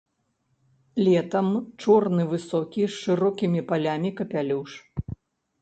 [1.07, 1.51] Летам
[1.83, 4.71] чорны высокі з шырокімі палямі капялюш.